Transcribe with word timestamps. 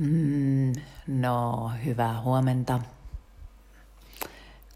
Mm, 0.00 0.72
no, 1.06 1.70
hyvää 1.84 2.20
huomenta. 2.20 2.80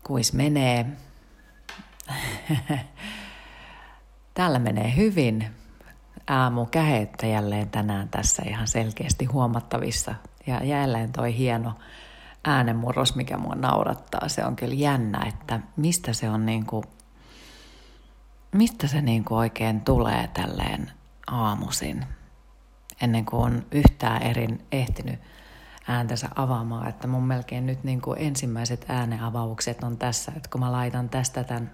Kuis 0.06 0.32
menee? 0.32 0.86
Täällä 4.34 4.58
menee 4.58 4.96
hyvin. 4.96 5.46
Aamu 6.26 6.66
kähettä 6.66 7.26
jälleen 7.26 7.70
tänään 7.70 8.08
tässä 8.08 8.42
ihan 8.46 8.68
selkeästi 8.68 9.24
huomattavissa. 9.24 10.14
Ja 10.46 10.64
jälleen 10.64 11.12
toi 11.12 11.36
hieno 11.36 11.74
äänenmurros, 12.44 13.16
mikä 13.16 13.36
mua 13.36 13.54
naurattaa. 13.54 14.28
Se 14.28 14.44
on 14.44 14.56
kyllä 14.56 14.74
jännä, 14.74 15.24
että 15.28 15.60
mistä 15.76 16.12
se 16.12 16.30
on 16.30 16.46
niinku, 16.46 16.84
mistä 18.52 18.86
se 18.86 19.00
niinku 19.00 19.34
oikein 19.34 19.80
tulee 19.80 20.28
tälleen 20.34 20.90
aamusin 21.26 22.06
ennen 23.00 23.24
kuin 23.24 23.42
on 23.42 23.66
yhtään 23.72 24.22
erin 24.22 24.66
ehtinyt 24.72 25.20
ääntänsä 25.88 26.28
avaamaan. 26.36 26.88
Että 26.88 27.06
mun 27.06 27.22
melkein 27.22 27.66
nyt 27.66 27.84
niin 27.84 28.00
kuin 28.00 28.18
ensimmäiset 28.20 28.84
ääneavaukset 28.88 29.84
on 29.84 29.98
tässä, 29.98 30.32
että 30.36 30.48
kun 30.50 30.60
mä 30.60 30.72
laitan 30.72 31.08
tästä 31.08 31.44
tämän 31.44 31.70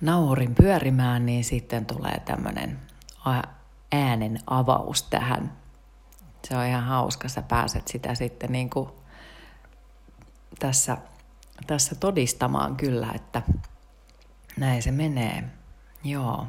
naurin 0.00 0.54
pyörimään, 0.54 1.26
niin 1.26 1.44
sitten 1.44 1.86
tulee 1.86 2.20
tämmöinen 2.24 2.78
äänen 3.92 4.38
avaus 4.46 5.02
tähän. 5.02 5.52
Se 6.48 6.56
on 6.56 6.66
ihan 6.66 6.84
hauska, 6.84 7.28
sä 7.28 7.42
pääset 7.42 7.88
sitä 7.88 8.14
sitten 8.14 8.52
niin 8.52 8.70
kuin 8.70 8.88
tässä, 10.58 10.96
tässä 11.66 11.94
todistamaan 11.94 12.76
kyllä, 12.76 13.08
että 13.14 13.42
näin 14.56 14.82
se 14.82 14.90
menee. 14.90 15.44
Joo. 16.04 16.46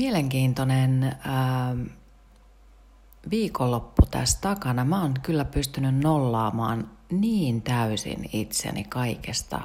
Mielenkiintoinen 0.00 1.16
ää, 1.24 1.76
viikonloppu 3.30 4.02
tässä 4.10 4.38
takana. 4.40 4.84
Mä 4.84 5.02
oon 5.02 5.14
kyllä 5.22 5.44
pystynyt 5.44 5.98
nollaamaan 5.98 6.90
niin 7.10 7.62
täysin 7.62 8.30
itseni 8.32 8.84
kaikesta 8.84 9.60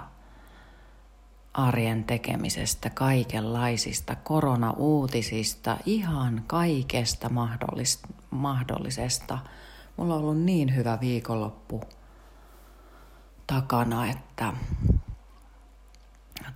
arjen 1.53 2.03
tekemisestä, 2.03 2.89
kaikenlaisista 2.89 4.15
koronauutisista, 4.15 5.77
ihan 5.85 6.43
kaikesta 6.47 7.27
mahdollis- 7.29 8.13
mahdollisesta. 8.29 9.37
Mulla 9.97 10.15
on 10.15 10.21
ollut 10.21 10.41
niin 10.41 10.75
hyvä 10.75 10.97
viikonloppu 11.01 11.81
takana, 13.47 14.07
että 14.07 14.53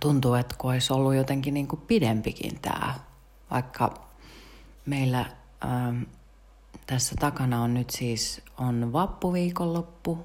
tuntuu, 0.00 0.34
että 0.34 0.54
kun 0.58 0.70
olisi 0.70 0.92
ollut 0.92 1.14
jotenkin 1.14 1.54
niin 1.54 1.68
kuin 1.68 1.82
pidempikin 1.86 2.60
tämä 2.62 3.09
vaikka 3.50 3.94
meillä 4.86 5.24
ähm, 5.64 6.02
tässä 6.86 7.14
takana 7.20 7.62
on 7.62 7.74
nyt 7.74 7.90
siis 7.90 8.42
on 8.58 8.92
vappuviikonloppu. 8.92 10.22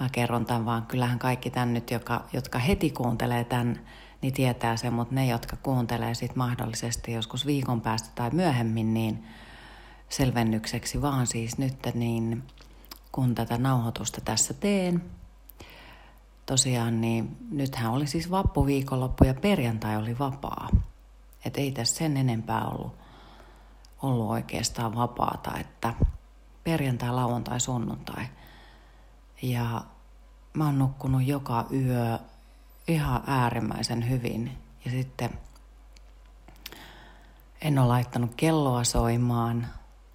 Mä 0.00 0.08
kerron 0.12 0.46
tämän 0.46 0.64
vaan, 0.64 0.86
kyllähän 0.86 1.18
kaikki 1.18 1.50
tämän 1.50 1.74
nyt, 1.74 1.90
joka, 1.90 2.24
jotka 2.32 2.58
heti 2.58 2.90
kuuntelee 2.90 3.44
tämän, 3.44 3.80
niin 4.22 4.34
tietää 4.34 4.76
sen, 4.76 4.92
mutta 4.92 5.14
ne, 5.14 5.26
jotka 5.26 5.56
kuuntelee 5.56 6.14
sit 6.14 6.36
mahdollisesti 6.36 7.12
joskus 7.12 7.46
viikon 7.46 7.80
päästä 7.80 8.08
tai 8.14 8.30
myöhemmin, 8.30 8.94
niin 8.94 9.24
selvennykseksi 10.08 11.02
vaan 11.02 11.26
siis 11.26 11.58
nyt, 11.58 11.74
niin 11.94 12.42
kun 13.12 13.34
tätä 13.34 13.58
nauhoitusta 13.58 14.20
tässä 14.20 14.54
teen, 14.54 15.04
tosiaan, 16.46 17.00
niin 17.00 17.36
nythän 17.50 17.90
oli 17.90 18.06
siis 18.06 18.30
vappuviikonloppu 18.30 19.24
ja 19.24 19.34
perjantai 19.34 19.96
oli 19.96 20.18
vapaa. 20.18 20.68
Että 21.44 21.60
ei 21.60 21.72
tässä 21.72 21.96
sen 21.96 22.16
enempää 22.16 22.68
ollut, 22.68 22.96
ollut 24.02 24.30
oikeastaan 24.30 24.94
vapaata, 24.94 25.58
että 25.58 25.94
perjantai, 26.64 27.12
lauantai, 27.12 27.60
sunnuntai. 27.60 28.24
Ja 29.42 29.84
mä 30.54 30.64
oon 30.64 30.78
nukkunut 30.78 31.22
joka 31.26 31.66
yö 31.72 32.18
ihan 32.88 33.22
äärimmäisen 33.26 34.08
hyvin. 34.08 34.58
Ja 34.84 34.90
sitten 34.90 35.30
en 37.62 37.78
ole 37.78 37.88
laittanut 37.88 38.34
kelloa 38.36 38.84
soimaan 38.84 39.66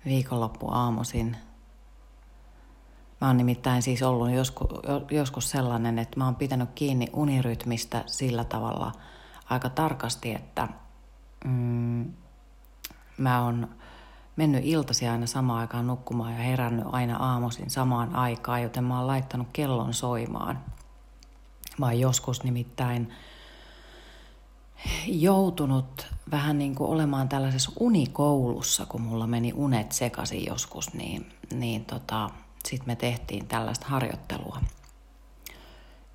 viikonloppu 0.05 0.71
aamuisin. 0.71 1.37
Mä 3.21 3.27
oon 3.27 3.37
nimittäin 3.37 3.81
siis 3.81 4.03
ollut 4.03 4.31
joskus, 4.31 4.67
joskus 5.11 5.49
sellainen, 5.49 5.99
että 5.99 6.19
mä 6.19 6.25
oon 6.25 6.35
pitänyt 6.35 6.69
kiinni 6.75 7.07
unirytmistä 7.13 8.03
sillä 8.05 8.43
tavalla 8.43 8.91
aika 9.49 9.69
tarkasti, 9.69 10.35
että– 10.35 10.67
mm, 11.43 12.13
mä 13.17 13.43
oon 13.43 13.69
mennyt 14.35 14.65
iltasi 14.65 15.07
aina 15.07 15.27
samaan 15.27 15.59
aikaan 15.59 15.87
nukkumaan 15.87 16.31
ja 16.31 16.39
herännyt 16.39 16.85
aina 16.91 17.17
aamuisin 17.17 17.69
samaan 17.69 18.15
aikaan, 18.15 18.63
joten 18.63 18.83
mä 18.83 18.97
oon 18.97 19.07
laittanut 19.07 19.47
kellon 19.53 19.93
soimaan. 19.93 20.59
Mä 21.77 21.85
oon 21.85 21.99
joskus 21.99 22.43
nimittäin 22.43 23.13
joutunut 25.07 26.07
vähän 26.31 26.57
niin 26.57 26.75
kuin 26.75 26.89
olemaan 26.89 27.29
tällaisessa 27.29 27.71
unikoulussa, 27.79 28.85
kun 28.85 29.01
mulla 29.01 29.27
meni 29.27 29.53
unet 29.55 29.91
sekaisin 29.91 30.45
joskus, 30.45 30.93
niin, 30.93 31.33
niin 31.53 31.85
tota, 31.85 32.29
sitten 32.65 32.87
me 32.87 32.95
tehtiin 32.95 33.47
tällaista 33.47 33.87
harjoittelua. 33.89 34.61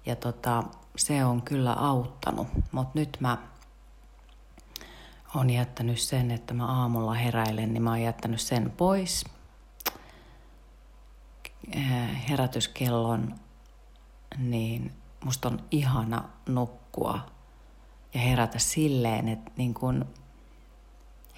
Ja 0.06 0.16
tota, 0.16 0.64
se 0.96 1.24
on 1.24 1.42
kyllä 1.42 1.72
auttanut, 1.72 2.48
mutta 2.72 2.98
nyt 2.98 3.16
mä 3.20 3.38
on 5.34 5.50
jättänyt 5.50 5.98
sen, 5.98 6.30
että 6.30 6.54
mä 6.54 6.66
aamulla 6.66 7.14
heräilen, 7.14 7.72
niin 7.72 7.82
mä 7.82 7.90
oon 7.90 8.02
jättänyt 8.02 8.40
sen 8.40 8.70
pois. 8.70 9.24
Äh, 11.76 12.28
herätyskellon, 12.28 13.34
niin 14.38 14.92
musta 15.24 15.48
on 15.48 15.64
ihana 15.70 16.24
nukkua 16.48 17.20
ja 18.14 18.20
herätä 18.20 18.58
silleen, 18.58 19.28
että 19.28 19.50
niin 19.56 19.74
kun 19.74 20.04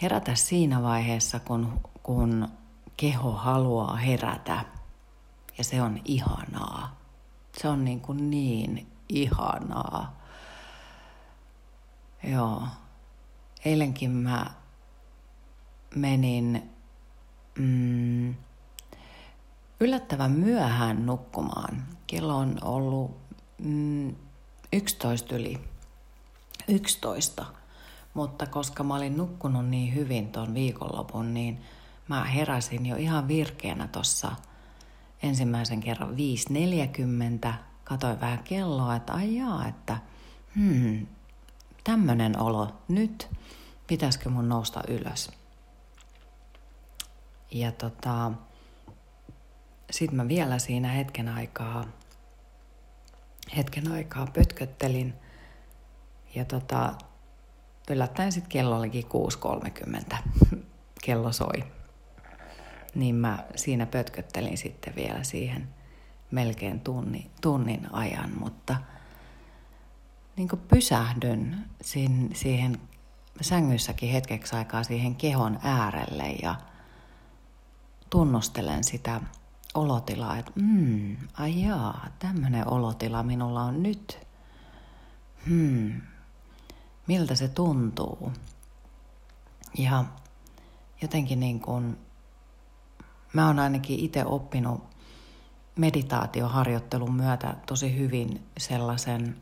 herätä 0.02 0.34
siinä 0.34 0.82
vaiheessa, 0.82 1.40
kun, 1.40 1.80
kun 2.02 2.48
keho 2.96 3.32
haluaa 3.32 3.96
herätä. 3.96 4.64
Ja 5.58 5.64
se 5.64 5.82
on 5.82 6.00
ihanaa. 6.04 6.96
Se 7.58 7.68
on 7.68 7.84
niin, 7.84 8.00
kuin 8.00 8.30
niin 8.30 8.92
ihanaa. 9.08 10.20
Joo 12.22 12.62
eilenkin 13.64 14.10
mä 14.10 14.46
menin 15.94 16.70
mm, 17.58 18.34
yllättävän 19.80 20.30
myöhään 20.30 21.06
nukkumaan. 21.06 21.86
Kello 22.06 22.36
on 22.36 22.58
ollut 22.62 23.16
mm, 23.58 24.14
11 24.72 25.36
yli 25.36 25.60
11. 26.68 27.46
Mutta 28.14 28.46
koska 28.46 28.84
mä 28.84 28.94
olin 28.94 29.16
nukkunut 29.16 29.66
niin 29.66 29.94
hyvin 29.94 30.28
ton 30.28 30.54
viikonlopun, 30.54 31.34
niin 31.34 31.60
mä 32.08 32.24
heräsin 32.24 32.86
jo 32.86 32.96
ihan 32.96 33.28
virkeänä 33.28 33.88
tossa 33.88 34.32
ensimmäisen 35.22 35.80
kerran 35.80 36.16
5.40. 37.46 37.52
Katoin 37.84 38.20
vähän 38.20 38.44
kelloa, 38.44 38.96
että 38.96 39.12
ai 39.12 39.36
jaa, 39.36 39.68
että 39.68 39.98
hmm, 40.56 41.06
tämmöinen 41.84 42.38
olo 42.38 42.74
nyt, 42.88 43.30
pitäisikö 43.86 44.28
mun 44.28 44.48
nousta 44.48 44.82
ylös. 44.88 45.30
Ja 47.50 47.72
tota, 47.72 48.32
sitten 49.90 50.16
mä 50.16 50.28
vielä 50.28 50.58
siinä 50.58 50.88
hetken 50.88 51.28
aikaa, 51.28 51.84
hetken 53.56 53.92
aikaa 53.92 54.26
pötköttelin. 54.26 55.14
Ja 56.34 56.44
tota, 56.44 56.94
yllättäen 57.90 58.32
sitten 58.32 58.50
kello 58.50 58.76
olikin 58.76 59.04
6.30. 60.12 60.16
kello 61.04 61.32
soi. 61.32 61.64
Niin 62.94 63.14
mä 63.14 63.44
siinä 63.56 63.86
pötköttelin 63.86 64.58
sitten 64.58 64.96
vielä 64.96 65.22
siihen 65.22 65.68
melkein 66.30 66.80
tunni, 66.80 67.30
tunnin 67.40 67.94
ajan, 67.94 68.30
mutta– 68.38 68.76
niin 70.40 70.48
kuin 70.48 70.60
pysähdyn 70.68 71.64
siihen, 71.82 72.30
siihen 72.34 72.80
sängyssäkin 73.40 74.10
hetkeksi 74.10 74.56
aikaa 74.56 74.82
siihen 74.82 75.14
kehon 75.14 75.58
äärelle 75.62 76.28
ja 76.42 76.54
tunnustelen 78.10 78.84
sitä 78.84 79.20
olotilaa, 79.74 80.38
että 80.38 80.52
mm, 80.54 81.16
ai 81.34 81.62
jaa, 81.62 82.06
tämmöinen 82.18 82.68
olotila 82.68 83.22
minulla 83.22 83.62
on 83.62 83.82
nyt. 83.82 84.26
Hmm, 85.46 86.00
miltä 87.06 87.34
se 87.34 87.48
tuntuu? 87.48 88.32
Ja 89.78 90.04
jotenkin 91.02 91.40
niin 91.40 91.60
kuin, 91.60 91.96
mä 93.32 93.46
oon 93.46 93.58
ainakin 93.58 94.00
itse 94.00 94.24
oppinut 94.24 94.82
meditaatioharjoittelun 95.76 97.14
myötä 97.14 97.54
tosi 97.66 97.98
hyvin 97.98 98.46
sellaisen 98.58 99.36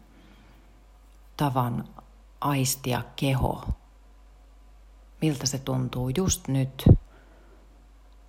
tavan 1.38 1.84
aistia 2.40 3.02
keho, 3.16 3.68
miltä 5.22 5.46
se 5.46 5.58
tuntuu 5.58 6.08
just 6.08 6.48
nyt. 6.48 6.84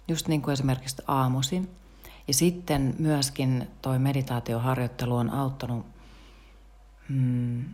just 0.08 0.28
niin 0.28 0.42
kuin 0.42 0.54
esimerkiksi 0.54 1.02
aamuisin. 1.08 1.70
Ja 2.28 2.34
sitten 2.34 2.96
myöskin 3.00 3.68
toi 3.82 4.00
meditaatioharjoittelu 4.00 5.16
on 5.16 5.30
auttanut 5.30 5.86
mm, 7.10 7.66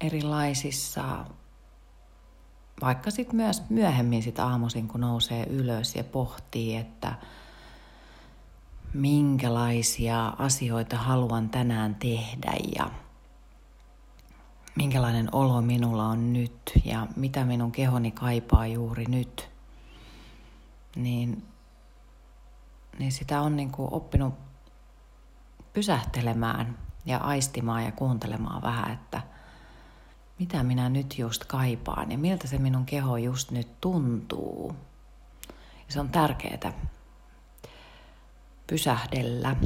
erilaisissa, 0.00 1.24
vaikka 2.80 3.10
sitten 3.10 3.36
myös 3.36 3.62
myöhemmin 3.70 4.22
sit 4.22 4.38
aamuisin, 4.38 4.88
kun 4.88 5.00
nousee 5.00 5.46
ylös 5.46 5.96
ja 5.96 6.04
pohtii, 6.04 6.76
että 6.76 7.14
minkälaisia 8.94 10.28
asioita 10.28 10.96
haluan 10.96 11.50
tänään 11.50 11.94
tehdä 11.94 12.52
ja 12.76 12.90
minkälainen 14.76 15.28
olo 15.34 15.60
minulla 15.60 16.06
on 16.06 16.32
nyt 16.32 16.72
ja 16.84 17.06
mitä 17.16 17.44
minun 17.44 17.72
kehoni 17.72 18.10
kaipaa 18.10 18.66
juuri 18.66 19.04
nyt, 19.04 19.50
niin, 20.96 21.44
niin 22.98 23.12
sitä 23.12 23.40
on 23.40 23.56
niin 23.56 23.72
kuin 23.72 23.92
oppinut 23.92 24.34
pysähtelemään 25.72 26.78
ja 27.06 27.18
aistimaan 27.18 27.84
ja 27.84 27.92
kuuntelemaan 27.92 28.62
vähän, 28.62 28.92
että 28.92 29.22
mitä 30.38 30.62
minä 30.62 30.88
nyt 30.88 31.18
just 31.18 31.44
kaipaan 31.44 32.12
ja 32.12 32.18
miltä 32.18 32.46
se 32.46 32.58
minun 32.58 32.86
keho 32.86 33.16
just 33.16 33.50
nyt 33.50 33.80
tuntuu. 33.80 34.76
Ja 35.86 35.92
se 35.92 36.00
on 36.00 36.08
tärkeää 36.08 36.72
pysähdellä 38.66 39.56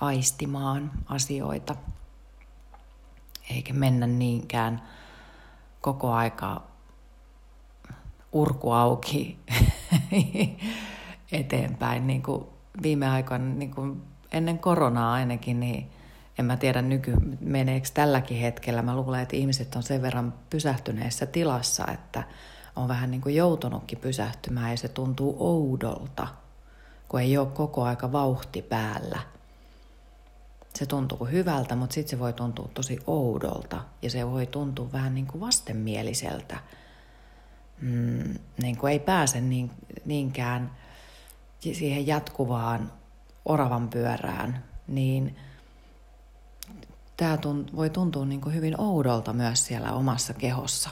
aistimaan 0.00 0.90
asioita– 1.08 1.76
eikä 3.54 3.72
mennä 3.72 4.06
niinkään 4.06 4.82
koko 5.80 6.12
aika 6.12 6.62
urku 8.32 8.72
auki 8.72 9.38
eteenpäin. 11.32 12.06
Niin 12.06 12.22
kuin 12.22 12.44
viime 12.82 13.08
aikoina, 13.08 13.54
niin 13.54 13.74
kuin 13.74 14.02
ennen 14.32 14.58
koronaa 14.58 15.12
ainakin, 15.12 15.60
niin 15.60 15.90
en 16.38 16.44
mä 16.44 16.56
tiedä 16.56 16.82
nyky, 16.82 17.14
meneekö 17.40 17.88
tälläkin 17.94 18.36
hetkellä. 18.36 18.82
Mä 18.82 18.96
luulen, 18.96 19.20
että 19.20 19.36
ihmiset 19.36 19.74
on 19.74 19.82
sen 19.82 20.02
verran 20.02 20.34
pysähtyneessä 20.50 21.26
tilassa, 21.26 21.86
että 21.92 22.22
on 22.76 22.88
vähän 22.88 23.10
niin 23.10 23.20
kuin 23.20 23.34
joutunutkin 23.34 23.98
pysähtymään 23.98 24.70
ja 24.70 24.76
se 24.76 24.88
tuntuu 24.88 25.36
oudolta, 25.38 26.28
kun 27.08 27.20
ei 27.20 27.38
ole 27.38 27.46
koko 27.46 27.84
aika 27.84 28.12
vauhti 28.12 28.62
päällä– 28.62 29.18
se 30.74 30.86
tuntuu 30.86 31.26
hyvältä, 31.26 31.76
mutta 31.76 31.94
sitten 31.94 32.10
se 32.10 32.18
voi 32.18 32.32
tuntua 32.32 32.70
tosi 32.74 32.98
oudolta 33.06 33.84
ja 34.02 34.10
se 34.10 34.26
voi 34.26 34.46
tuntua 34.46 34.92
vähän 34.92 35.14
niin 35.14 35.26
kuin 35.26 35.40
vastenmieliseltä. 35.40 36.60
Mm, 37.80 38.34
niin 38.62 38.76
kuin 38.76 38.92
ei 38.92 38.98
pääse 38.98 39.40
niin, 39.40 39.70
niinkään 40.04 40.70
siihen 41.60 42.06
jatkuvaan 42.06 42.92
oravan 43.44 43.88
pyörään, 43.88 44.64
niin 44.88 45.36
tämä 47.16 47.36
tunt, 47.36 47.76
voi 47.76 47.90
tuntua 47.90 48.24
niin 48.24 48.40
kuin 48.40 48.54
hyvin 48.54 48.80
oudolta 48.80 49.32
myös 49.32 49.66
siellä 49.66 49.92
omassa 49.92 50.34
kehossa. 50.34 50.90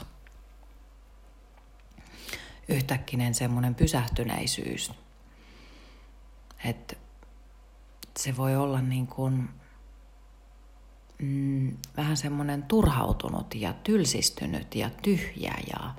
Yhtäkkinen 2.67 3.35
semmoinen 3.35 3.75
pysähtyneisyys. 3.75 4.91
Että 6.65 6.95
se 8.17 8.37
voi 8.37 8.55
olla 8.55 8.81
niin 8.81 9.07
kuin 9.07 9.49
mm, 11.19 11.77
vähän 11.97 12.17
semmoinen 12.17 12.63
turhautunut 12.63 13.55
ja 13.55 13.73
tylsistynyt 13.73 14.75
ja 14.75 14.89
tyhjä 15.01 15.53
ja 15.73 15.93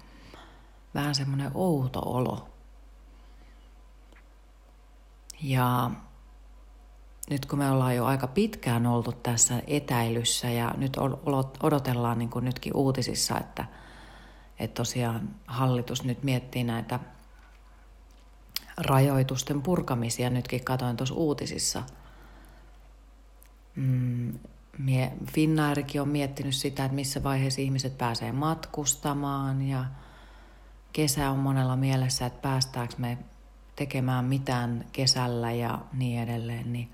vähän 0.94 1.14
semmoinen 1.14 1.50
outo 1.54 2.00
olo. 2.00 2.48
Ja 5.42 5.90
nyt 7.30 7.46
kun 7.46 7.58
me 7.58 7.70
ollaan 7.70 7.96
jo 7.96 8.04
aika 8.04 8.26
pitkään 8.26 8.86
oltu 8.86 9.12
tässä 9.12 9.62
etäilyssä 9.66 10.50
ja 10.50 10.74
nyt 10.76 10.96
odotellaan 11.62 12.18
niin 12.18 12.30
kuin 12.30 12.44
nytkin 12.44 12.76
uutisissa, 12.76 13.38
että, 13.38 13.64
että 14.58 14.74
tosiaan 14.74 15.28
hallitus 15.46 16.04
nyt 16.04 16.22
miettii 16.22 16.64
näitä 16.64 17.00
rajoitusten 18.76 19.62
purkamisia. 19.62 20.30
Nytkin 20.30 20.64
katoin 20.64 20.96
tuossa 20.96 21.14
uutisissa, 21.14 21.82
mm, 23.76 24.38
Finnairikin 25.34 26.02
on 26.02 26.08
miettinyt 26.08 26.54
sitä, 26.54 26.84
että 26.84 26.94
missä 26.94 27.22
vaiheessa 27.22 27.60
ihmiset 27.60 27.98
pääsee 27.98 28.32
matkustamaan 28.32 29.62
ja 29.62 29.84
kesä 30.92 31.30
on 31.30 31.38
monella 31.38 31.76
mielessä, 31.76 32.26
että 32.26 32.42
päästäänkö 32.42 32.94
me 32.98 33.18
tekemään 33.76 34.24
mitään 34.24 34.84
kesällä 34.92 35.52
ja 35.52 35.78
niin 35.92 36.22
edelleen, 36.22 36.72
niin, 36.72 36.90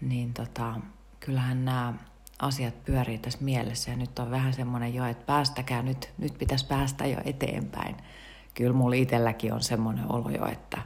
niin 0.00 0.34
tota, 0.34 0.74
kyllähän 1.20 1.64
nämä 1.64 1.94
asiat 2.38 2.84
pyörii 2.84 3.18
tässä 3.18 3.38
mielessä 3.42 3.90
ja 3.90 3.96
nyt 3.96 4.18
on 4.18 4.30
vähän 4.30 4.52
semmoinen 4.52 4.94
jo, 4.94 5.04
että 5.04 5.26
päästäkää 5.26 5.82
nyt, 5.82 6.10
nyt 6.18 6.38
pitäisi 6.38 6.66
päästä 6.66 7.06
jo 7.06 7.18
eteenpäin. 7.24 7.96
Kyllä 8.54 8.72
mulla 8.72 8.96
itselläkin 8.96 9.52
on 9.52 9.62
semmoinen 9.62 10.12
olo 10.12 10.30
jo, 10.30 10.46
että 10.46 10.81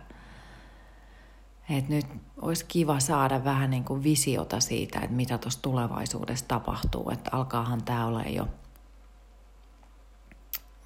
että 1.70 1.92
nyt 1.92 2.06
olisi 2.42 2.64
kiva 2.64 3.00
saada 3.00 3.44
vähän 3.44 3.70
niin 3.70 3.84
kuin 3.84 4.02
visiota 4.02 4.60
siitä, 4.60 5.00
että 5.00 5.16
mitä 5.16 5.38
tuossa 5.38 5.62
tulevaisuudessa 5.62 6.48
tapahtuu. 6.48 7.10
Että 7.10 7.30
alkaahan 7.32 7.84
tämä 7.84 8.06
ole 8.06 8.22
jo 8.22 8.48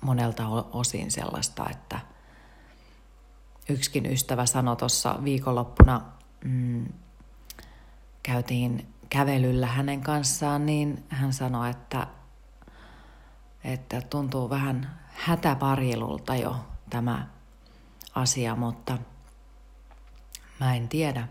monelta 0.00 0.48
osin 0.72 1.10
sellaista, 1.10 1.70
että 1.70 2.00
yksikin 3.68 4.06
ystävä 4.06 4.46
sanoi 4.46 4.76
tuossa 4.76 5.18
viikonloppuna, 5.24 6.00
mm, 6.44 6.86
käytiin 8.22 8.94
kävelyllä 9.10 9.66
hänen 9.66 10.00
kanssaan, 10.00 10.66
niin 10.66 11.04
hän 11.08 11.32
sanoi, 11.32 11.70
että, 11.70 12.06
että 13.64 14.00
tuntuu 14.00 14.50
vähän 14.50 15.00
hätäparjelulta 15.06 16.36
jo 16.36 16.56
tämä 16.90 17.26
asia, 18.14 18.56
mutta– 18.56 18.98
Mä 20.60 20.74
en 20.74 20.88
tiedä. 20.88 21.28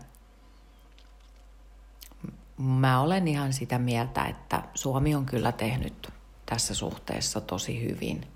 Mä 2.58 3.00
olen 3.00 3.28
ihan 3.28 3.52
sitä 3.52 3.78
mieltä, 3.78 4.24
että 4.24 4.62
Suomi 4.74 5.14
on 5.14 5.26
kyllä 5.26 5.52
tehnyt 5.52 6.12
tässä 6.46 6.74
suhteessa 6.74 7.40
tosi 7.40 7.82
hyvin. 7.82 8.26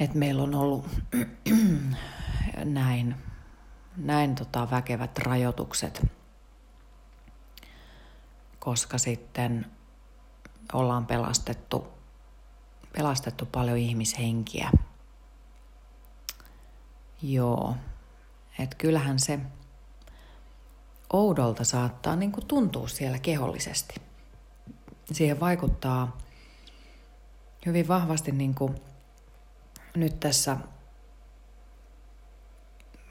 Et 0.00 0.14
meillä 0.14 0.42
on 0.42 0.54
ollut 0.54 0.86
näin, 2.64 3.16
näin 3.96 4.34
tota 4.34 4.70
väkevät 4.70 5.18
rajoitukset, 5.18 6.06
koska 8.58 8.98
sitten 8.98 9.66
ollaan 10.72 11.06
pelastettu, 11.06 11.88
pelastettu 12.92 13.46
paljon 13.46 13.78
ihmishenkiä. 13.78 14.70
Joo, 17.22 17.76
että 18.58 18.76
kyllähän 18.76 19.18
se 19.18 19.40
oudolta 21.12 21.64
saattaa 21.64 22.16
niin 22.16 22.32
kuin 22.32 22.46
tuntua 22.46 22.88
siellä 22.88 23.18
kehollisesti. 23.18 23.94
Siihen 25.12 25.40
vaikuttaa 25.40 26.18
hyvin 27.66 27.88
vahvasti 27.88 28.32
niin 28.32 28.54
kuin 28.54 28.74
nyt 29.96 30.20
tässä 30.20 30.56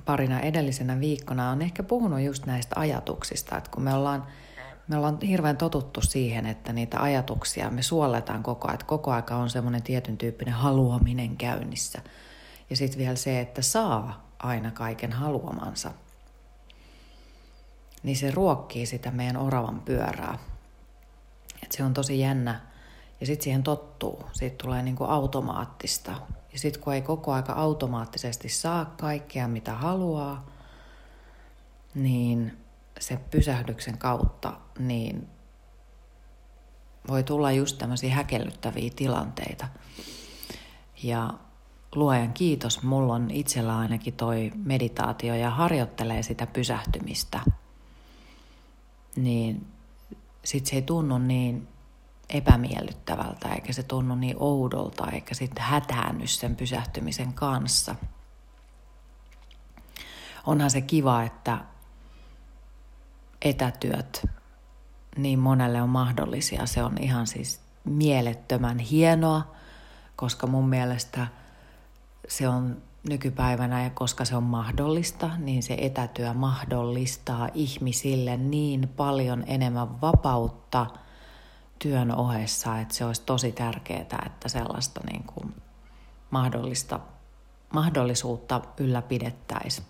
parina 0.06 0.40
edellisenä 0.40 1.00
viikkona 1.00 1.50
on 1.50 1.62
ehkä 1.62 1.84
puhunut 1.84 2.22
just 2.22 2.46
näistä 2.46 2.80
ajatuksista, 2.80 3.58
että 3.58 3.72
kun 3.72 3.84
me 3.84 3.94
ollaan, 3.94 4.28
me 4.88 4.98
ollaan 4.98 5.18
hirveän 5.22 5.58
totuttu 5.58 6.02
siihen, 6.02 6.46
että 6.46 6.74
niitä 6.74 7.02
ajatuksia 7.02 7.70
me 7.70 7.82
suolletaan 7.82 8.44
koko 8.44 8.68
ajan, 8.68 8.74
että 8.74 8.86
koko 8.86 9.12
aika 9.12 9.36
on 9.36 9.50
semmoinen 9.50 9.84
tietyn 9.84 10.18
tyyppinen 10.18 10.54
haluaminen 10.54 11.38
käynnissä. 11.38 12.02
Ja 12.70 12.76
sitten 12.76 13.00
vielä 13.00 13.16
se, 13.16 13.40
että 13.40 13.62
saa 13.62 14.27
aina 14.40 14.72
kaiken 14.72 15.12
haluamansa, 15.12 15.92
niin 18.04 18.18
se 18.18 18.32
ruokkii 18.32 18.86
sitä 18.86 19.12
meidän 19.12 19.38
oravan 19.38 19.80
pyörää. 19.80 20.40
Et 21.64 21.72
se 21.72 21.84
on 21.84 21.94
tosi 21.94 22.20
jännä. 22.20 22.62
Ja 23.20 23.26
sitten 23.26 23.44
siihen 23.44 23.64
tottuu. 23.64 24.24
Siitä 24.34 24.56
tulee 24.64 24.84
niinku 24.84 25.04
automaattista. 25.04 26.12
Ja 26.54 26.60
sitten 26.60 26.84
kun 26.84 26.94
ei 26.94 27.02
koko 27.02 27.34
aika 27.34 27.54
automaattisesti 27.54 28.50
saa 28.50 28.86
kaikkea, 28.86 29.48
mitä 29.48 29.74
haluaa, 29.74 30.46
niin 31.96 32.58
se 33.00 33.18
pysähdyksen 33.32 33.98
kautta 33.98 34.54
niin 34.80 35.28
voi 37.08 37.24
tulla 37.24 37.52
just 37.52 37.78
tämmöisiä 37.78 38.16
häkellyttäviä 38.16 38.92
tilanteita. 38.96 39.68
Ja 41.04 41.34
luojan 41.96 42.34
kiitos, 42.34 42.84
mulla 42.84 43.14
on 43.14 43.32
itsellä 43.32 43.78
ainakin 43.78 44.14
toi 44.14 44.52
meditaatio 44.56 45.36
ja 45.36 45.50
harjoittelee 45.50 46.24
sitä 46.24 46.48
pysähtymistä, 46.48 47.40
niin 49.16 49.68
sit 50.44 50.66
se 50.66 50.76
ei 50.76 50.82
tunnu 50.82 51.18
niin 51.18 51.68
epämiellyttävältä, 52.30 53.50
eikä 53.50 53.74
se 53.74 53.84
tunnu 53.84 54.16
niin 54.16 54.36
oudolta, 54.40 55.12
eikä 55.12 55.34
sitten 55.36 55.64
hätäänny 55.64 56.28
sen 56.28 56.56
pysähtymisen 56.56 57.34
kanssa. 57.34 57.96
onhan 60.46 60.72
se 60.72 60.82
kiva, 60.82 61.24
että 61.24 61.58
etätyöt 63.42 64.26
niin 65.18 65.40
monelle 65.40 65.82
on 65.82 65.90
mahdollisia. 65.90 66.66
Se 66.66 66.84
on 66.84 66.98
ihan 67.02 67.28
siis 67.28 67.62
mielettömän 67.84 68.80
hienoa, 68.80 69.52
koska 70.16 70.48
mun 70.48 70.70
mielestä 70.70 71.28
se 72.28 72.48
on 72.48 72.82
nykypäivänä 73.10 73.84
ja 73.84 73.90
koska 73.90 74.26
se 74.26 74.36
on 74.36 74.44
mahdollista, 74.44 75.30
niin 75.38 75.64
se 75.64 75.78
etätyö 75.82 76.34
mahdollistaa 76.34 77.50
ihmisille 77.54 78.38
niin 78.38 78.90
paljon 78.98 79.44
enemmän 79.48 80.02
vapautta 80.02 80.88
työn 81.80 82.16
ohessa, 82.16 82.80
että 82.80 82.94
se 82.94 83.06
olisi 83.06 83.22
tosi 83.26 83.52
tärkeää, 83.52 84.24
että 84.26 84.50
sellaista 84.50 85.02
niin 85.12 85.24
kuin 85.24 85.56
mahdollista, 86.32 87.00
mahdollisuutta 87.74 88.62
ylläpidettäisiin 88.78 89.88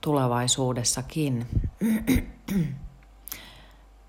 tulevaisuudessakin. 0.00 1.46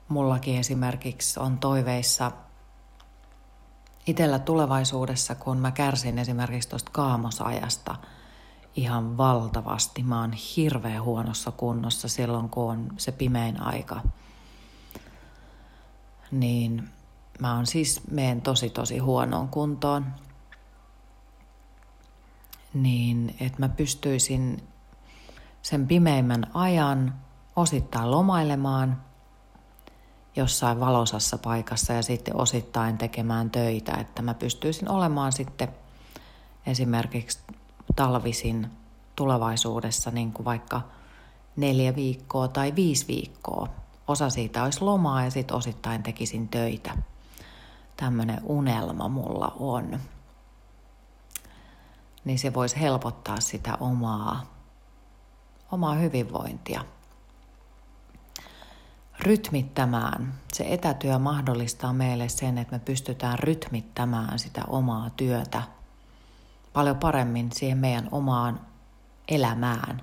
Mullakin 0.07 0.59
esimerkiksi 0.59 1.39
on 1.39 1.57
toiveissa 1.57 2.31
itsellä 4.07 4.39
tulevaisuudessa, 4.39 5.35
kun 5.35 5.57
mä 5.57 5.71
kärsin 5.71 6.19
esimerkiksi 6.19 6.69
tuosta 6.69 6.91
kaamosajasta 6.91 7.95
ihan 8.75 9.17
valtavasti. 9.17 10.03
Mä 10.03 10.21
oon 10.21 10.33
hirveän 10.33 11.03
huonossa 11.03 11.51
kunnossa 11.51 12.07
silloin, 12.07 12.49
kun 12.49 12.71
on 12.71 12.89
se 12.97 13.11
pimein 13.11 13.61
aika. 13.61 14.01
Niin 16.31 16.89
mä 17.39 17.55
oon 17.55 17.67
siis, 17.67 18.01
meen 18.11 18.41
tosi 18.41 18.69
tosi 18.69 18.97
huonoon 18.97 19.47
kuntoon. 19.47 20.05
Niin, 22.73 23.35
että 23.39 23.59
mä 23.59 23.69
pystyisin 23.69 24.63
sen 25.61 25.87
pimeimmän 25.87 26.51
ajan 26.53 27.15
osittain 27.55 28.11
lomailemaan 28.11 29.01
jossain 30.39 30.79
valosassa 30.79 31.37
paikassa 31.37 31.93
ja 31.93 32.01
sitten 32.03 32.35
osittain 32.35 32.97
tekemään 32.97 33.49
töitä, 33.49 33.93
että 33.93 34.21
mä 34.21 34.33
pystyisin 34.33 34.89
olemaan 34.89 35.31
sitten 35.31 35.67
esimerkiksi 36.65 37.39
talvisin 37.95 38.67
tulevaisuudessa 39.15 40.11
niin 40.11 40.31
kuin 40.33 40.45
vaikka 40.45 40.81
neljä 41.55 41.95
viikkoa 41.95 42.47
tai 42.47 42.75
viisi 42.75 43.07
viikkoa. 43.07 43.69
Osa 44.07 44.29
siitä 44.29 44.63
olisi 44.63 44.81
lomaa 44.81 45.23
ja 45.23 45.31
sitten 45.31 45.57
osittain 45.57 46.03
tekisin 46.03 46.47
töitä. 46.47 46.97
Tämmöinen 47.97 48.41
unelma 48.43 49.07
mulla 49.07 49.55
on. 49.59 49.99
Niin 52.25 52.39
se 52.39 52.53
voisi 52.53 52.79
helpottaa 52.79 53.39
sitä 53.39 53.77
omaa 53.79 54.59
omaa 55.71 55.93
hyvinvointia. 55.93 56.85
Rytmittämään. 59.19 60.33
Se 60.53 60.65
etätyö 60.67 61.19
mahdollistaa 61.19 61.93
meille 61.93 62.29
sen, 62.29 62.57
että 62.57 62.75
me 62.75 62.79
pystytään 62.79 63.39
rytmittämään 63.39 64.39
sitä 64.39 64.61
omaa 64.67 65.09
työtä 65.09 65.61
paljon 66.73 66.97
paremmin 66.97 67.51
siihen 67.51 67.77
meidän 67.77 68.09
omaan 68.11 68.59
elämään. 69.27 70.01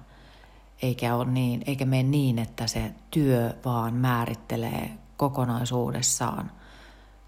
Eikä, 0.82 1.14
ole 1.14 1.24
niin, 1.24 1.62
eikä 1.66 1.84
mene 1.84 2.02
niin, 2.02 2.38
että 2.38 2.66
se 2.66 2.94
työ 3.10 3.54
vaan 3.64 3.94
määrittelee 3.94 4.90
kokonaisuudessaan 5.16 6.50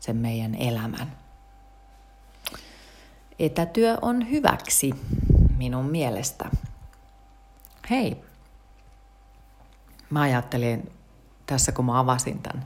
sen 0.01 0.17
meidän 0.17 0.55
elämän. 0.55 1.13
Etätyö 3.39 3.99
on 4.03 4.31
hyväksi 4.31 4.95
minun 5.57 5.85
mielestä. 5.85 6.51
Hei, 7.91 8.25
mä 10.11 10.21
ajattelin 10.21 10.98
tässä, 11.49 11.73
kun 11.73 11.85
mä 11.85 11.99
avasin 11.99 12.43
tämän 12.43 12.65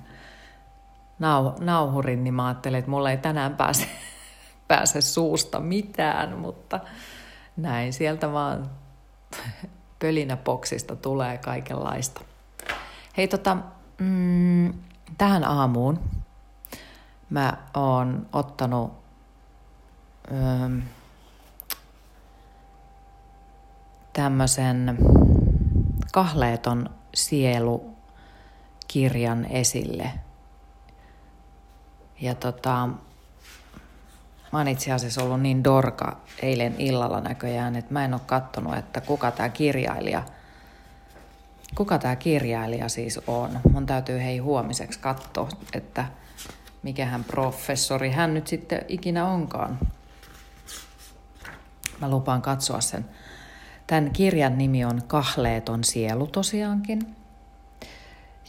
nau, 1.19 1.53
nauhurin, 1.61 2.25
niin 2.25 2.35
mä 2.35 2.47
ajattelin, 2.47 2.79
että 2.79 2.91
mulla 2.91 3.11
ei 3.11 3.17
tänään 3.17 3.57
pääse, 3.57 3.87
pääse 4.69 5.01
suusta 5.01 5.61
mitään, 5.61 6.39
mutta 6.39 6.81
näin 7.57 7.93
sieltä 7.93 8.33
vaan 8.33 8.71
pölinäpoksista 10.03 10.97
tulee 10.97 11.39
kaikenlaista. 11.39 12.21
Hei 13.17 13.29
tota, 13.29 13.57
mm, 13.99 14.75
tähän 15.19 15.45
aamuun 15.45 16.01
mä 17.33 17.57
oon 17.75 18.27
ottanut 18.33 18.93
öö, 20.31 20.69
tämmöisen 24.13 24.99
kahleeton 26.13 26.91
sielu 27.15 27.92
kirjan 28.93 29.45
esille. 29.45 30.11
Ja 32.21 32.35
tota, 32.35 32.89
mä 34.53 34.59
oon 34.59 34.69
itse 34.69 34.93
asiassa 34.93 35.23
ollut 35.23 35.41
niin 35.41 35.65
dorka 35.65 36.17
eilen 36.43 36.75
illalla 36.79 37.21
näköjään, 37.21 37.77
että 37.77 37.93
mä 37.93 38.05
en 38.05 38.15
ole 38.15 38.21
kattonut, 38.27 38.77
että 38.77 39.01
kuka 39.01 39.31
tämä 39.31 39.49
kirjailija, 39.49 40.23
kuka 41.75 41.99
tämä 41.99 42.17
kirjailija 42.17 42.89
siis 42.89 43.21
on. 43.27 43.61
Mun 43.73 43.87
täytyy 43.87 44.19
hei 44.19 44.39
huomiseksi 44.39 44.99
katsoa, 44.99 45.49
että 45.73 46.05
mikä 46.83 47.07
hän 47.07 47.25
professori 47.25 48.11
hän 48.11 48.35
nyt 48.35 48.47
sitten 48.47 48.85
ikinä 48.89 49.27
onkaan. 49.27 49.79
Mä 52.01 52.11
lupaan 52.11 52.43
katsoa 52.43 52.81
sen 52.81 53.05
Tämän 53.87 54.11
kirjan 54.11 54.59
nimi 54.59 54.85
on 54.85 55.03
Kahleeton 55.07 55.85
sielu 55.85 56.27
tosiaankin. 56.27 57.22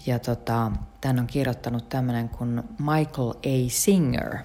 Ja 0.06 0.20
tota, 0.20 0.72
tämän 1.02 1.20
on 1.20 1.28
kirjoittanut 1.28 1.90
tämmöinen 1.90 2.30
kuin 2.30 2.64
Michael 2.80 3.30
A. 3.30 3.70
Singer. 3.70 4.38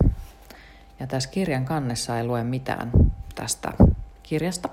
Ja 1.00 1.06
tässä 1.06 1.30
kirjan 1.30 1.64
kannessa 1.64 2.18
ei 2.18 2.24
lue 2.24 2.44
mitään 2.44 2.92
tästä 3.34 3.72
kirjasta. 4.22 4.68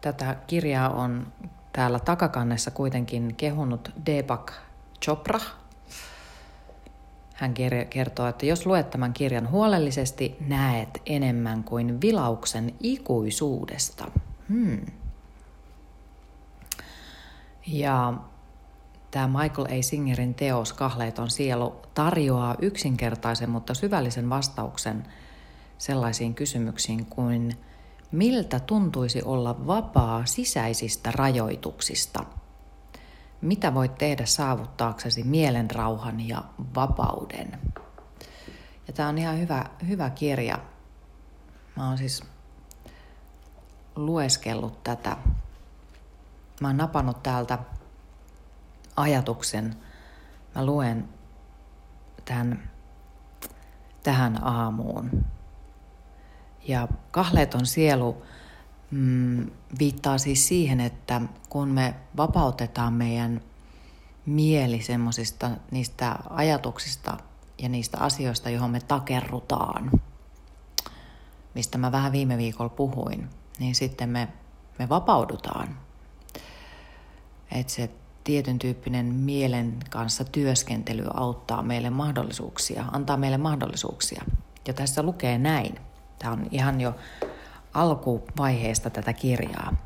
Tätä 0.00 0.36
kirjaa 0.46 0.90
on 0.90 1.32
täällä 1.72 1.98
takakannessa 1.98 2.70
kuitenkin 2.70 3.34
kehunut 3.36 3.92
Deepak 4.06 4.52
Chopra– 5.02 5.40
hän 7.34 7.54
kertoo, 7.90 8.26
että 8.26 8.46
jos 8.46 8.66
luet 8.66 8.90
tämän 8.90 9.12
kirjan 9.12 9.50
huolellisesti, 9.50 10.36
näet 10.46 11.02
enemmän 11.06 11.64
kuin 11.64 12.00
vilauksen 12.00 12.74
ikuisuudesta. 12.80 14.10
Hmm. 14.48 14.80
Ja 17.66 18.14
tämä 19.10 19.42
Michael 19.42 19.66
A. 19.66 19.82
Singerin 19.82 20.34
teos 20.34 20.72
Kahleeton 20.72 21.30
sielu 21.30 21.76
tarjoaa 21.94 22.54
yksinkertaisen, 22.62 23.50
mutta 23.50 23.74
syvällisen 23.74 24.30
vastauksen 24.30 25.06
sellaisiin 25.78 26.34
kysymyksiin 26.34 27.06
kuin 27.06 27.58
miltä 28.12 28.60
tuntuisi 28.60 29.22
olla 29.22 29.66
vapaa 29.66 30.26
sisäisistä 30.26 31.10
rajoituksista– 31.10 32.24
mitä 33.44 33.74
voit 33.74 33.94
tehdä 33.98 34.26
saavuttaaksesi 34.26 35.22
mielenrauhan 35.22 36.28
ja 36.28 36.44
vapauden? 36.74 37.58
Ja 38.86 38.92
tämä 38.92 39.08
on 39.08 39.18
ihan 39.18 39.38
hyvä, 39.38 39.64
hyvä 39.88 40.10
kirja. 40.10 40.58
Mä 41.76 41.88
oon 41.88 41.98
siis 41.98 42.22
lueskellut 43.96 44.84
tätä. 44.84 45.16
Mä 46.60 46.68
oon 46.68 46.76
napannut 46.76 47.22
täältä 47.22 47.58
ajatuksen. 48.96 49.76
Mä 50.54 50.66
luen 50.66 51.08
tämän, 52.24 52.70
tähän 54.02 54.44
aamuun. 54.44 55.24
Ja 56.68 56.88
kahleeton 57.10 57.66
sielu 57.66 58.22
mm, 58.90 59.50
viittaa 59.78 60.18
siis 60.18 60.48
siihen, 60.48 60.80
että 60.80 61.20
kun 61.48 61.68
me 61.68 61.94
vapautetaan 62.16 62.92
meidän 62.92 63.40
mieli 64.26 64.82
semmoisista 64.82 65.50
niistä 65.70 66.16
ajatuksista 66.30 67.16
ja 67.58 67.68
niistä 67.68 67.98
asioista, 67.98 68.50
johon 68.50 68.70
me 68.70 68.80
takerrutaan, 68.80 69.90
mistä 71.54 71.78
mä 71.78 71.92
vähän 71.92 72.12
viime 72.12 72.38
viikolla 72.38 72.68
puhuin, 72.68 73.28
niin 73.58 73.74
sitten 73.74 74.08
me, 74.08 74.28
me 74.78 74.88
vapaudutaan. 74.88 75.83
Että 77.52 77.72
se 77.72 77.90
tietyn 78.24 78.58
tyyppinen 78.58 79.06
mielen 79.06 79.76
kanssa 79.90 80.24
työskentely 80.24 81.04
auttaa 81.14 81.62
meille 81.62 81.90
mahdollisuuksia, 81.90 82.84
antaa 82.92 83.16
meille 83.16 83.38
mahdollisuuksia. 83.38 84.22
Ja 84.68 84.74
tässä 84.74 85.02
lukee 85.02 85.38
näin. 85.38 85.78
Tämä 86.18 86.32
on 86.32 86.46
ihan 86.50 86.80
jo 86.80 86.96
alkuvaiheesta 87.74 88.90
tätä 88.90 89.12
kirjaa. 89.12 89.76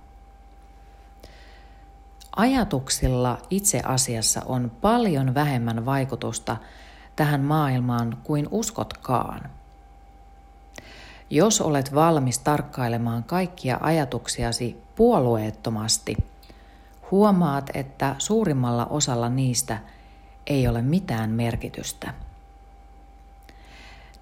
Ajatuksilla 2.37 3.39
itse 3.51 3.81
asiassa 3.81 4.43
on 4.47 4.73
paljon 4.81 5.35
vähemmän 5.35 5.87
vaikutusta 5.87 6.57
tähän 7.17 7.41
maailmaan 7.41 8.19
kuin 8.25 8.49
uskotkaan. 8.51 9.51
Jos 11.31 11.61
olet 11.61 11.95
valmis 11.95 12.39
tarkkailemaan 12.39 13.25
kaikkia 13.25 13.79
ajatuksiasi 13.81 14.77
puolueettomasti, 14.97 16.17
huomaat, 17.11 17.71
että 17.75 18.15
suurimmalla 18.19 18.87
osalla 18.87 19.29
niistä 19.29 19.79
ei 20.47 20.69
ole 20.69 20.83
mitään 20.83 21.31
merkitystä. 21.31 22.15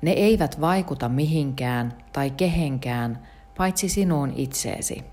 Ne 0.02 0.10
eivät 0.10 0.60
vaikuta 0.60 1.08
mihinkään 1.08 1.94
tai 2.12 2.30
kehenkään, 2.30 3.22
paitsi 3.56 3.88
sinuun 3.88 4.32
itseesi. 4.36 5.04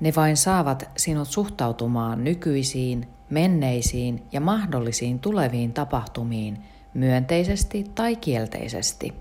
Ne 0.00 0.12
vain 0.16 0.36
saavat 0.36 0.90
sinut 0.96 1.28
suhtautumaan 1.28 2.24
nykyisiin, 2.24 3.08
menneisiin 3.30 4.22
ja 4.32 4.40
mahdollisiin 4.40 5.18
tuleviin 5.18 5.72
tapahtumiin 5.72 6.64
myönteisesti 6.94 7.90
tai 7.94 8.16
kielteisesti. 8.16 9.14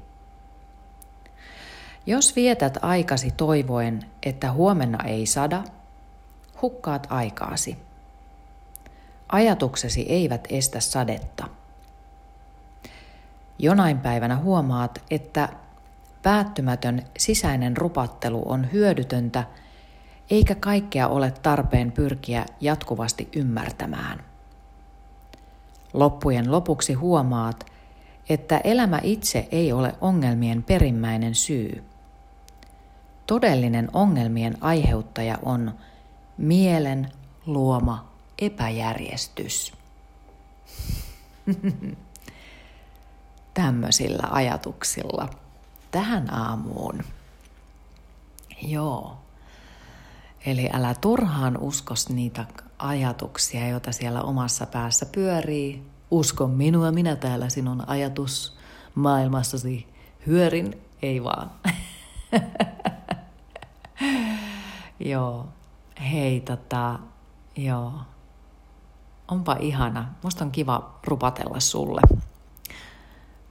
Jos 2.05 2.35
vietät 2.35 2.77
aikasi 2.81 3.31
toivoen, 3.31 3.99
että 4.23 4.51
huomenna 4.51 5.03
ei 5.03 5.25
sada, 5.25 5.63
hukkaat 6.63 7.07
aikaasi. 7.09 7.77
Ajatuksesi 9.29 10.05
eivät 10.09 10.47
estä 10.49 10.79
sadetta. 10.79 11.47
Jonain 13.59 13.99
päivänä 13.99 14.37
huomaat, 14.37 15.03
että 15.11 15.49
päättymätön 16.23 17.01
sisäinen 17.17 17.77
rupattelu 17.77 18.43
on 18.45 18.71
hyödytöntä, 18.71 19.43
eikä 20.29 20.55
kaikkea 20.55 21.07
ole 21.07 21.31
tarpeen 21.31 21.91
pyrkiä 21.91 22.45
jatkuvasti 22.61 23.29
ymmärtämään. 23.35 24.23
Loppujen 25.93 26.51
lopuksi 26.51 26.93
huomaat, 26.93 27.65
että 28.29 28.57
elämä 28.57 28.99
itse 29.03 29.47
ei 29.51 29.71
ole 29.73 29.95
ongelmien 30.01 30.63
perimmäinen 30.63 31.35
syy. 31.35 31.83
Todellinen 33.27 33.89
ongelmien 33.93 34.57
aiheuttaja 34.61 35.37
on 35.43 35.73
mielen 36.37 37.11
luoma 37.45 38.13
epäjärjestys. 38.39 39.73
Tämmöisillä 43.53 44.27
ajatuksilla 44.31 45.29
tähän 45.91 46.33
aamuun. 46.33 47.03
Joo. 48.61 49.17
Eli 50.45 50.69
älä 50.73 50.93
turhaan 51.01 51.57
uskos 51.57 52.09
niitä 52.09 52.45
ajatuksia, 52.79 53.67
joita 53.67 53.91
siellä 53.91 54.21
omassa 54.21 54.65
päässä 54.65 55.05
pyörii. 55.05 55.83
Usko 56.11 56.47
minua, 56.47 56.91
minä 56.91 57.15
täällä 57.15 57.49
sinun 57.49 57.89
ajatus 57.89 58.57
maailmassasi 58.95 59.87
hyörin, 60.27 60.81
ei 61.01 61.23
vaan. 61.23 61.51
joo, 64.99 65.47
hei 66.01 66.39
tota, 66.39 66.99
joo. 67.55 67.93
Onpa 69.27 69.55
ihana. 69.59 70.13
Musta 70.23 70.45
on 70.45 70.51
kiva 70.51 70.99
rupatella 71.07 71.59
sulle. 71.59 72.01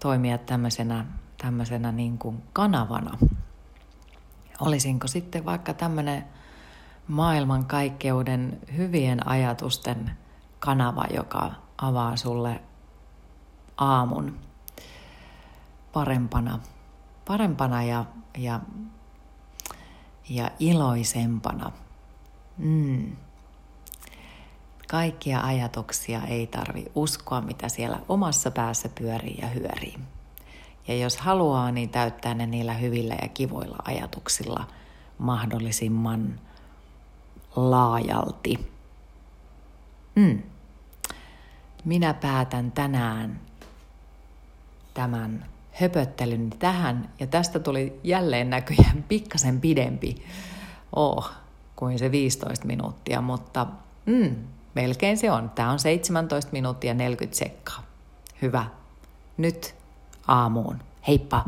Toimia 0.00 0.38
tämmöisenä, 0.38 1.06
tämmöisenä 1.42 1.92
niin 1.92 2.18
kuin 2.18 2.42
kanavana. 2.52 3.18
Olisinko 4.60 5.08
sitten 5.08 5.44
vaikka 5.44 5.74
tämmöinen 5.74 6.24
maailmankaikkeuden 7.08 8.58
hyvien 8.76 9.28
ajatusten 9.28 10.10
kanava, 10.58 11.04
joka 11.14 11.50
avaa 11.78 12.16
sulle 12.16 12.62
aamun 13.76 14.38
parempana, 15.92 16.58
parempana 17.24 17.82
ja, 17.82 18.04
ja, 18.38 18.60
ja 20.28 20.50
iloisempana. 20.58 21.72
Mm. 22.58 23.16
Kaikkia 24.88 25.40
ajatuksia 25.40 26.22
ei 26.22 26.46
tarvi 26.46 26.84
uskoa, 26.94 27.40
mitä 27.40 27.68
siellä 27.68 27.98
omassa 28.08 28.50
päässä 28.50 28.88
pyörii 28.88 29.38
ja 29.42 29.48
hyörii. 29.48 29.98
Ja 30.88 30.96
jos 30.96 31.16
haluaa, 31.16 31.72
niin 31.72 31.88
täyttää 31.88 32.34
ne 32.34 32.46
niillä 32.46 32.74
hyvillä 32.74 33.14
ja 33.22 33.28
kivoilla 33.28 33.76
ajatuksilla 33.84 34.66
mahdollisimman 35.18 36.40
laajalti. 37.56 38.72
Mm. 40.14 40.42
Minä 41.84 42.14
päätän 42.14 42.72
tänään 42.72 43.40
tämän 44.94 45.46
höpöttelyn 45.72 46.50
tähän, 46.50 47.10
ja 47.20 47.26
tästä 47.26 47.58
tuli 47.58 48.00
jälleen 48.04 48.50
näköjään 48.50 49.04
pikkasen 49.08 49.60
pidempi 49.60 50.24
oh, 50.96 51.30
kuin 51.82 51.98
se 51.98 52.10
15 52.10 52.66
minuuttia, 52.66 53.20
mutta 53.20 53.66
mm, 54.06 54.36
melkein 54.74 55.18
se 55.18 55.30
on. 55.30 55.50
Tämä 55.50 55.70
on 55.70 55.78
17 55.78 56.52
minuuttia 56.52 56.94
40 56.94 57.38
sekkaa. 57.38 57.82
Hyvä. 58.42 58.64
Nyt 59.36 59.74
aamuun. 60.28 60.78
Heippa! 61.08 61.44